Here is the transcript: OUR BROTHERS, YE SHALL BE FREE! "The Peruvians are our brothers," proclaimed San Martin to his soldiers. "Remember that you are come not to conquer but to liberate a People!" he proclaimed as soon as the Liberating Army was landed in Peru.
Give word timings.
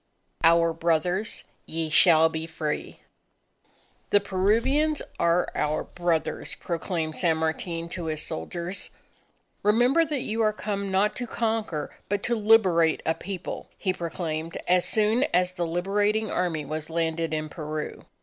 OUR 0.43 0.73
BROTHERS, 0.73 1.43
YE 1.67 1.91
SHALL 1.91 2.29
BE 2.29 2.47
FREE! 2.47 3.01
"The 4.09 4.19
Peruvians 4.19 5.03
are 5.19 5.49
our 5.53 5.83
brothers," 5.83 6.55
proclaimed 6.55 7.15
San 7.15 7.37
Martin 7.37 7.87
to 7.89 8.05
his 8.05 8.23
soldiers. 8.23 8.89
"Remember 9.61 10.03
that 10.03 10.21
you 10.23 10.41
are 10.41 10.53
come 10.53 10.89
not 10.89 11.15
to 11.17 11.27
conquer 11.27 11.95
but 12.09 12.23
to 12.23 12.35
liberate 12.35 13.03
a 13.05 13.13
People!" 13.13 13.69
he 13.77 13.93
proclaimed 13.93 14.57
as 14.67 14.85
soon 14.85 15.25
as 15.35 15.51
the 15.51 15.67
Liberating 15.67 16.31
Army 16.31 16.65
was 16.65 16.89
landed 16.89 17.31
in 17.31 17.47
Peru. 17.47 18.03